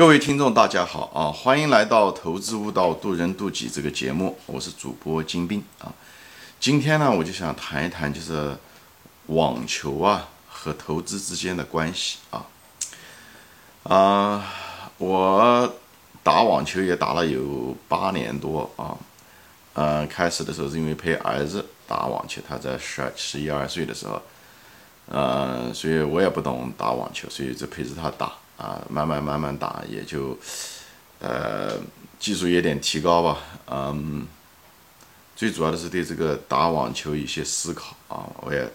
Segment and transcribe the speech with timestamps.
[0.00, 1.28] 各位听众，大家好啊！
[1.30, 5.92] 欢迎来到《投资悟道，渡人渡己》这个节目，我是主播金兵啊。
[6.58, 8.56] 今天呢，我就想谈一谈，就是
[9.26, 12.46] 网球啊和投资之间的关系啊。
[13.82, 14.46] 啊，
[14.96, 15.70] 我
[16.22, 18.96] 打网球也打了有八年多啊。
[19.74, 24.22] 嗯，开始的时候是因为陪儿子打网球，他在十二、十一二岁的时候，
[25.08, 28.32] 嗯，所以我也不懂打网球，所以就陪着他打。
[28.60, 30.36] 啊，慢慢慢慢打，也就，
[31.18, 31.78] 呃，
[32.18, 33.38] 技术有点提高吧。
[33.70, 34.26] 嗯，
[35.34, 38.70] 最主要的是对这个打网球一些思考啊，我也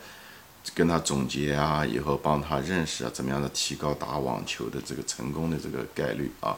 [0.73, 6.57] 跟他总结啊，以后帮他认识啊，怎么样的提高打网球的这个成功的这个概率啊。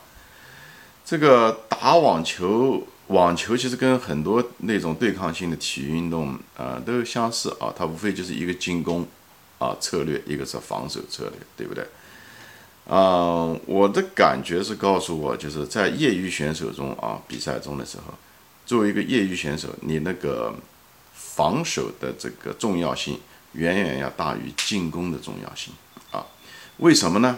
[1.03, 9.05] 这个打网球，网球其实跟很多那种对抗性的体育运动啊都相似啊，它无非就是一个进攻
[9.57, 11.85] 啊策略，一个是防守策略，对不对？
[12.89, 18.13] 嗯，我的感觉是告诉我，就是在业余选手中啊，比赛中的时候，
[18.65, 20.55] 作为一个业余选手，你那个
[21.13, 23.19] 防守的这个重要性
[23.51, 25.73] 远远要大于进攻的重要性
[26.11, 26.25] 啊。
[26.77, 27.37] 为什么呢？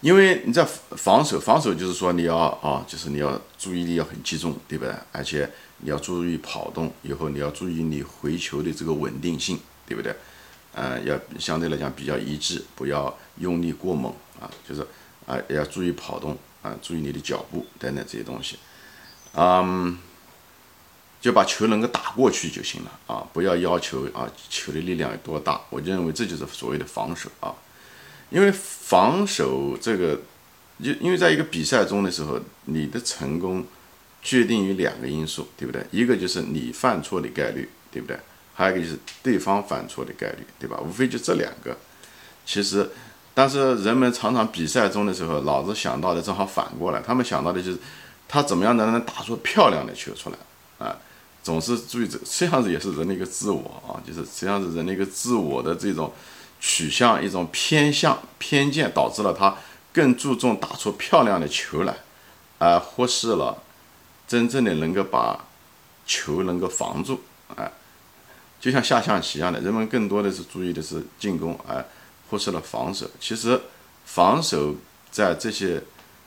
[0.00, 4.94] 因为你在防守，防守就是说你要啊，就是你要注意力要很集中，对不对？
[5.12, 10.14] 而且你要注意跑动，以后你要注意你回球的这个稳定性，对不对？
[10.74, 14.84] 呃，要相对来讲比较一致，不要用力过猛啊，就是
[15.24, 18.58] 啊，要注意跑动啊，注意你的脚步等等这些东西，
[19.34, 19.96] 嗯，
[21.20, 27.54] 就把球能够打过去就行了啊，不要要求啊球的力量有多大，我就认为这就是所谓的防守啊，
[28.30, 30.20] 因为防守这个，
[30.82, 33.64] 就因为在一个比赛中的时候，你的成功
[34.20, 35.86] 决定于两个因素，对不对？
[35.92, 38.18] 一个就是你犯错的概率，对不对？
[38.54, 40.78] 还有一个就是对方犯错的概率，对吧？
[40.80, 41.76] 无非就这两个。
[42.46, 42.88] 其实，
[43.34, 47.78] 但是人们常常比赛中的时候，脑子想到的正好反过来，他们想到的就是
[48.28, 50.36] 他怎么样能能打出漂亮的球出来
[50.86, 50.96] 啊？
[51.42, 56.12] 总是注意这，实际上也是人的一个自我啊，就是实际上是人的一个自我的这种
[56.60, 59.56] 取向、一种偏向、偏见，导致了他
[59.92, 61.96] 更注重打出漂亮的球来，
[62.58, 63.62] 而忽视了
[64.28, 65.44] 真正的能够把
[66.06, 67.20] 球能够防住，
[67.56, 67.72] 哎。
[68.64, 71.84] 就像下象棋一样的，人们更多的是注意的是进攻，而
[72.30, 73.06] 忽视了防守。
[73.20, 73.60] 其实，
[74.06, 74.74] 防守
[75.10, 75.82] 在这些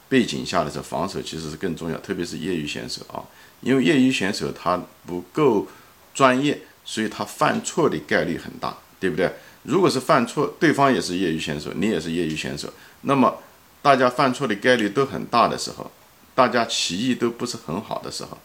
[0.08, 3.26] 背景下的时候，防守其实是更重要，特别是业余选手啊，
[3.62, 5.68] 因为业余选手他不够
[6.14, 9.34] 专业，所以他犯错的概率很大，对不对？
[9.64, 12.72] 如果是犯错，对方也是业余选手，你也是业余选手，
[13.02, 13.36] 那么
[13.82, 15.90] 大家犯错的概率都很大的时候，
[16.36, 18.38] 大家棋艺都不是很好的时候，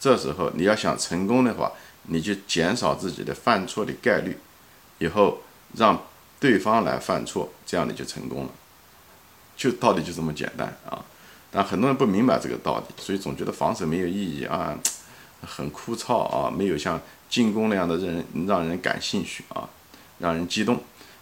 [0.00, 1.70] 这时候你要想成功的话。
[2.08, 4.36] 你就减少自己的犯错的概率，
[4.98, 5.40] 以后
[5.74, 6.02] 让
[6.38, 8.50] 对方来犯错，这样你就成功了。
[9.56, 11.04] 就道理就这么简单啊！
[11.50, 14.78] 但很多人不明白这个道理，所以总觉得防守没有意义啊，
[15.40, 17.00] 很枯燥啊，没有像
[17.30, 19.68] 进攻那样的人让人感兴趣啊，
[20.18, 20.78] 让人激动。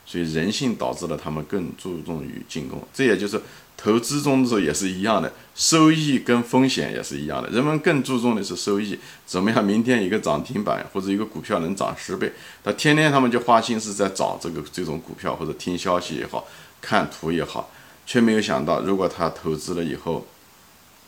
[0.06, 3.41] 所以人性导致了他们更注重于进攻，这也就是
[3.84, 7.50] 投资中的时候也是一样的，收益跟风险也是一样的。
[7.50, 9.62] 人们更注重的是收益，怎么样？
[9.62, 16.49] 明天一个涨停板或者一个股票能涨十倍，他天天他们就花心思在找这个这种股票或者听消息也好
[16.81, 17.71] 看图也好，
[18.06, 20.27] 却没有想到如果他投资了以后，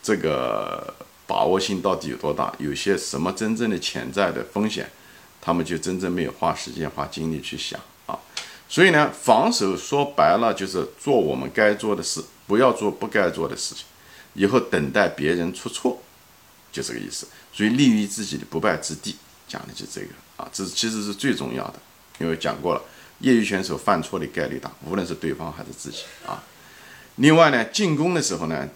[0.02, 0.92] 这个
[1.26, 2.52] 把握性到底有多大？
[2.58, 4.86] 有些什么真正的潜在的风险，
[5.40, 8.18] 他们就真正没有花时间花精力去想啊。
[8.68, 13.84] 所以呢，防守说白了就是做我们该做的事，不要做不该做的事情，
[14.34, 16.00] 以后等待别人出错，
[16.70, 17.26] 就这个意思。
[17.52, 19.16] 所以立于自己的不败之地，
[19.48, 21.74] 讲的就这个啊，这其实是最重要的。
[22.18, 22.82] 因为讲过了，
[23.20, 26.42] 业余选手犯错的概率大，无论是对方还是自己啊。
[27.16, 28.68] 另外呢，进攻的时候呢，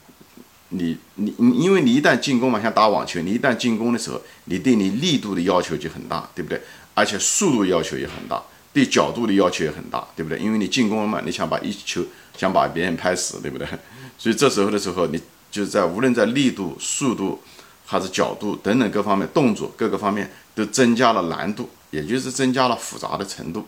[0.71, 6.61] 你你你，因为你一旦进攻嘛，像打网球，你一旦进攻的时候，你对你力度的要求就很大，对不对？
[6.95, 8.43] 而且速度要求也很大。
[8.73, 10.39] 对角度的要求也很大，对不对？
[10.39, 12.05] 因为你进攻了嘛，你想把一球
[12.41, 13.69] 想把别人拍死，对不对？
[14.17, 15.21] 所以这时候的时候，你
[15.51, 17.43] 就在无论在力度、速度
[17.85, 23.67] 还是角度等等各方面动作各个方面都增加了难度，也就是增加了复杂的程度。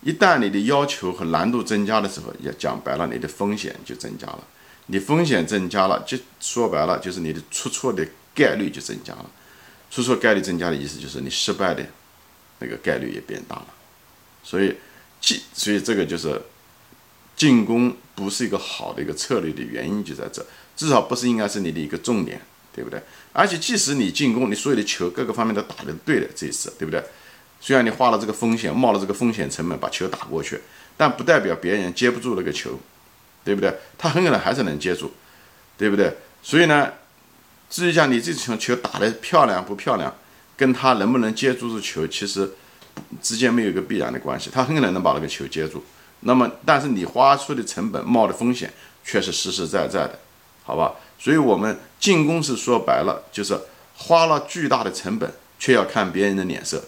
[0.00, 4.38] 一旦你的要求和难度增加的时候，也讲白了，你的风险就增加了。
[4.86, 9.26] 你风险增加了，就说白了就是你的出错的概率就增加了。
[9.90, 11.84] 出错概率增加的意思就是你失败的
[12.60, 13.66] 那个概率也变大了。
[14.42, 14.74] 所以
[15.20, 16.40] 进，所以这个就是
[17.36, 20.44] 进攻不是一个好的一个策略的原因就在这，
[20.74, 22.40] 至少不是应该是你的一个重点，
[22.74, 23.00] 对不对？
[23.32, 27.04] 而且即使你进攻，你所有的球各个方面都打得对的，这一次，对不对？
[27.60, 30.60] 虽然你花了这个风险，冒了这个风险成本把球打过去，
[30.96, 32.78] 但不代表别人接不住那个球，
[33.44, 33.74] 对不对？
[33.98, 35.12] 他很可能还是能接住，
[35.76, 36.16] 对不对？
[36.42, 36.92] 所以呢，
[37.68, 40.14] 至于讲你这种球打得漂亮不漂亮，
[40.56, 42.50] 跟他能不能接住这球，其实
[43.20, 44.48] 之间没有一个必然的关系。
[44.52, 45.84] 他很可能能把那个球接住，
[46.20, 48.72] 那么但是你花出的成本、冒的风险
[49.04, 50.18] 却是实实在在的，
[50.64, 50.94] 好吧？
[51.18, 53.58] 所以我们进攻是说白了就是
[53.94, 56.84] 花了巨大的成本，却要看别人的脸色，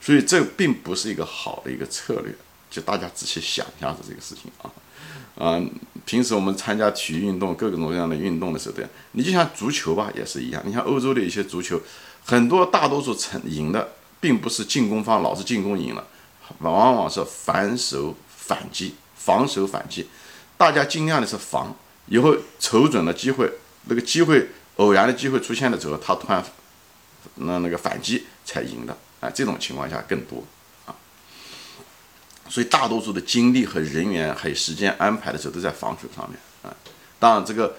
[0.00, 2.34] 所以这并不是一个好的一个策略。
[2.70, 4.72] 就大家仔细想一下子这个事情啊，
[5.36, 5.62] 啊，
[6.06, 10.62] 平时我们参加体育运动各种各样的运动的时候，对，你就像足球吧，也是一样。
[10.64, 11.78] 你像欧洲的一些足球，
[12.24, 16.06] 很多大多数成赢的，并不是进攻方老是进攻赢了，
[16.60, 20.08] 往往是反手反击、防守反击。
[20.56, 21.74] 大家尽量的是防，
[22.06, 23.50] 以后瞅准了机会，
[23.86, 26.44] 那个机会偶然的机会出现的时候，他突然
[27.36, 28.96] 那那个反击才赢的。
[29.20, 30.44] 啊，这种情况下更多
[30.84, 30.94] 啊。
[32.48, 36.74] 所以大多数的精力和人员还有时间安排的时候都在防守上面啊。
[37.20, 37.76] 当然，这个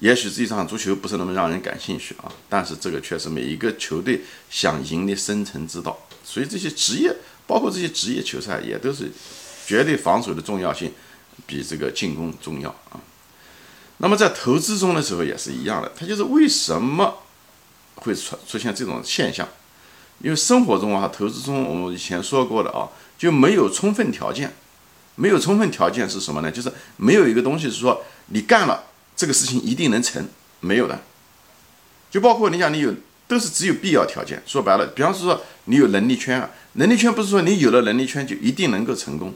[0.00, 5.98] 也许这场足球不是那么让人感兴趣啊，但是这个却是每一个球队想赢的生存之道。
[6.22, 7.14] 所以这些职业，
[7.46, 9.10] 包括这些职业球赛，也都是
[9.66, 10.92] 绝对防守的重要性
[11.46, 13.00] 比这个进攻重要啊。
[13.98, 17.18] 那么在投资中的时候也是一样的，它就是为什么
[17.96, 19.48] 会出出现这种现象？
[20.20, 22.88] 因为生活中啊，投资中我们以前说过的啊。
[23.16, 24.52] 就没有充分条件，
[25.14, 26.50] 没有充分条件是什么呢？
[26.50, 31.00] 就是没有一个东西是说你干了这个事情一定能成，没有的。
[32.10, 32.92] 就包括你想你有
[33.26, 34.42] 都是只有必要条件。
[34.46, 39.34] 说白了，比方说你有能力圈啊，能力圈不是说你有了能力圈就一定能够成功。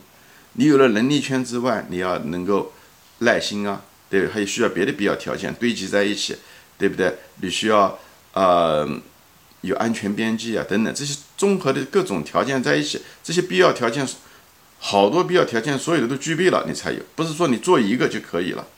[0.55, 2.73] 你有了能力圈之外，你要能够
[3.19, 6.37] 耐心啊，对，还有需要别的必要条件堆积在一起，
[6.77, 7.19] 对不对？
[7.41, 7.99] 你需要
[8.33, 9.01] 呃。
[9.63, 14.07] 有安全边际啊，等等这些综合的各种条件在一起，这些必要条件，
[14.79, 18.69] 好多必要条件，所有的都具备了，你才有，不是说你做一个就可以了。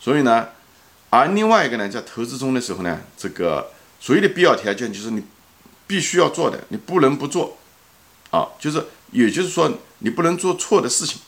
[0.00, 0.48] 所以呢，
[1.10, 3.70] 而另外一个呢，在投资中的时候呢，这个
[4.00, 5.22] 所谓的必要条件就是你
[5.86, 7.56] 必须要做的，你不能不做，
[8.30, 11.20] 啊，就是也就是说你不能做错的事情，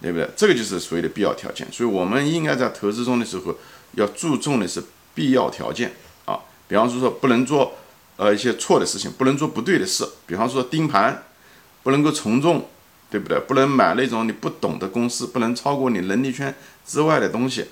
[0.00, 0.28] 对不对？
[0.36, 1.66] 这个就是所谓的必要条件。
[1.72, 3.56] 所以我们应该在投资中的时候
[3.92, 4.82] 要注重的是
[5.14, 5.94] 必要条件
[6.24, 6.40] 啊。
[6.66, 7.76] 比方说说不能做，
[8.16, 10.08] 呃一些错的事情，不能做不对的事。
[10.26, 11.24] 比方说盯盘，
[11.82, 12.68] 不能够从众，
[13.10, 13.38] 对不对？
[13.40, 16.54] 不能买那种你不懂的公司，不能超过你能力圈
[16.86, 17.66] 之外的东西。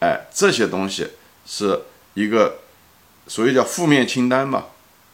[0.00, 1.08] 哎，这些东西
[1.46, 1.80] 是
[2.14, 2.58] 一个
[3.26, 4.66] 所谓叫负面清单吧？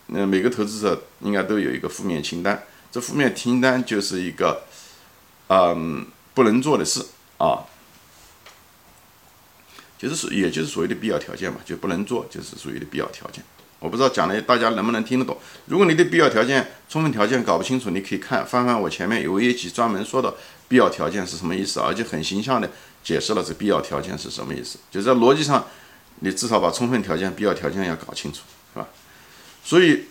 [0.07, 2.65] 那每个投资者应该都有一个负面清单。
[2.91, 4.65] 这负面清单就是一个，
[5.49, 7.07] 嗯，不能做的事
[7.39, 7.65] 啊。
[9.99, 13.43] 就是，也就是所谓的必要条件嘛，就不能做，就是属于的必要条件。
[13.79, 15.39] 我不知道讲的大家能不能听得懂。
[15.67, 20.35] 如果你对必要条件、充分条件搞不清楚，你可以看翻翻我前面有一集专门说的
[20.69, 22.71] 必要条件是什么意思，而且很形象的
[23.03, 24.79] 解释了这必要条件是什么意思。
[24.91, 25.67] 就在逻辑上，
[26.25, 28.41] 你至少把充分条件、必要条件要搞清楚，
[28.73, 28.89] 是吧？
[29.65, 30.07] 所以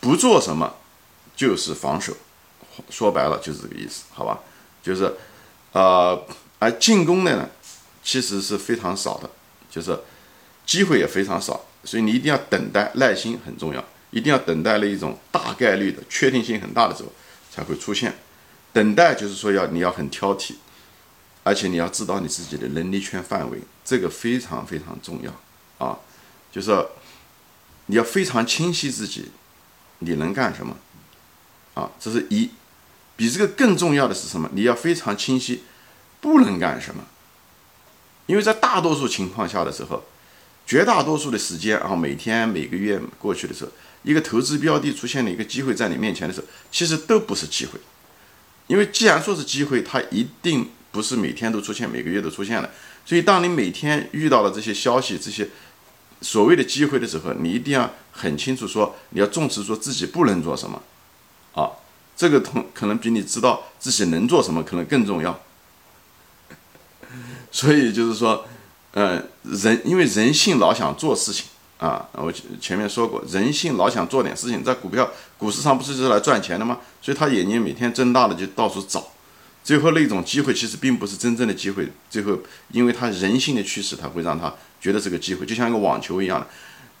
[0.00, 0.74] 不做什么
[1.36, 2.16] 就是防守，
[2.90, 4.40] 说白了就是这个意思，好吧？
[4.82, 5.14] 就是，
[5.70, 6.26] 呃，
[6.58, 7.48] 而进攻的呢？
[8.04, 9.30] 其实是非常少的，
[9.70, 9.96] 就是
[10.66, 17.12] 机会也非常少，所以你一定要等待，耐心很重要，一定要等待了一种大概率的确定性很大的时候
[17.52, 18.12] 才会出现。
[18.72, 20.54] 等待就是说要你要很挑剔，
[21.44, 25.32] 而且你要知道你自己的能力圈范围，这个非常非常重要
[25.82, 25.98] 啊，
[26.52, 26.86] 就是
[27.86, 29.32] 你要非常清晰自己
[29.98, 30.76] 你能干什么
[31.74, 32.50] 啊，这是一。
[33.14, 34.48] 比这个更重要的是什么？
[34.52, 35.64] 你要非常清晰
[36.20, 37.04] 不能干什么。
[38.26, 40.04] 因为在大多数情况下的时候，
[40.66, 43.70] 绝大多数的时间啊，每天每个月过去的时候，
[44.02, 47.78] 一个投资标的出现了一个机会在你面前的时候，其实都不是机会。
[48.68, 52.70] 因为既然说是机会，它一定不是每天都出现，每个月都出现了。
[53.04, 55.48] 所以，当你每天遇到了这些消息、这些
[56.22, 60.80] 所谓的机会的时候，你一定要很清楚说，你要重视说自己不能做什么
[61.54, 61.68] 啊。
[62.16, 65.40] 这个同可能比你知道自己能做什么可能更重要。
[67.50, 68.46] 所以就是说，
[68.92, 71.46] 嗯，人因为人性老想做事情
[71.78, 76.78] 啊，我前面说过，人性老想做点事情，在股票股市上不是就是来赚钱的吗？
[77.00, 79.11] 所以他眼睛每天睁大了就到处找，
[79.64, 82.38] 最后那种机会其实并不是真正的机会，最后
[82.72, 86.46] 因为他人性的驱使，他会让他觉得这个机会就像一个网球一样的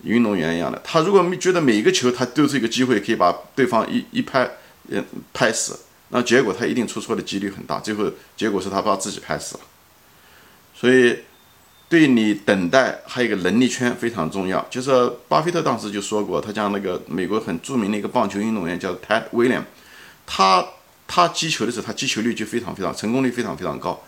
[0.04, 4.48] 运动员一样的，他如果没觉得每一个球他都是一个机会，可以把对方一一拍，
[4.88, 5.78] 嗯，拍死，
[6.10, 9.60] 那结果他一定出错的几率很大，最后结果是他把自己拍死了。
[10.74, 11.18] 所以，
[11.88, 14.64] 对你等待还有一个能力圈非常重要。
[14.70, 14.90] 就是
[15.28, 19.64] 巴菲特当时就说过，他讲那个美国很著名的一个棒球运动员叫 Ted Williams，
[20.26, 20.64] 他
[21.14, 24.02] 他击球的时候，他击球率就非常非常成功率非常非常高。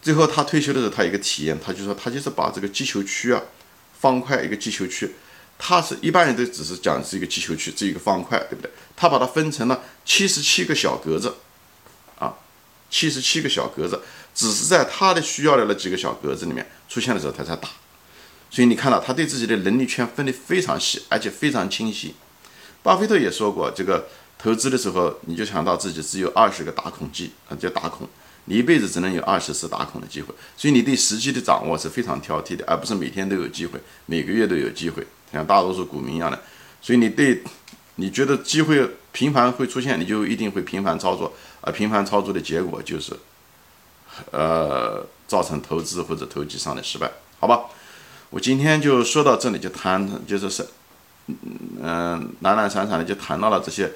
[0.00, 3.42] 最后他退休的时候，他一个体验，他就说他就是把这个击球区啊，
[3.98, 5.16] 方块一个击球区，
[5.58, 8.70] 他是一般人都只是讲是一个击球区，这一个方块，对不对？
[8.94, 11.34] 他把它分成了七十七个小格子，
[12.20, 12.32] 啊，
[12.88, 14.00] 七十七个小格子，
[14.32, 17.68] 只是在他的需要的那几个小格子里面出现的时候，他才打。
[18.48, 22.14] 所以你看到他对自己的能力圈分得非常细，而且非常清晰。
[22.84, 24.06] 巴菲特也说过，这个
[24.38, 28.08] 投资的时候，你就想到自己只有二十个打孔机啊，叫打孔，
[28.44, 30.34] 你一辈子只能有二十次打孔的机会。
[30.56, 36.40] 所以你对时机的掌握是非常挑剔的，而不是每天都有机会，每个月都有机会，像大多数股民一样的。
[36.82, 37.42] 所以你对，
[37.96, 43.12] 你觉得机会频繁会出现，你就一定会频繁操作，而频繁操作的结果就是，
[44.30, 47.64] 呃，造成投资或者投机上的失败，好吧？
[48.30, 50.66] 我今天就说到这里，就谈，就是是，
[51.80, 53.92] 嗯，懒懒散散的就谈到了这些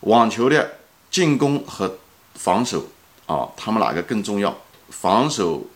[0.00, 0.78] 网球的
[1.10, 1.98] 进攻和
[2.34, 2.86] 防守
[3.26, 4.56] 啊，他们哪个更重要？
[4.90, 5.66] 防守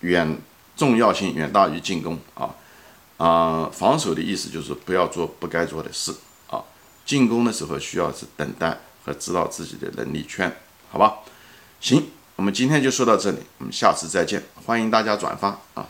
[0.00, 0.38] 远
[0.76, 2.54] 重要性远大于进攻啊
[3.16, 3.70] 啊！
[3.72, 6.14] 防守的意思就是不要做不该做的事
[6.48, 6.62] 啊，
[7.04, 10.54] 进攻的时候需要是等待和知道自己的能力圈，
[10.90, 11.18] 好吧？
[11.80, 15.86] 行，我们今天就说到这里，我们下次再见，欢迎大家转发啊。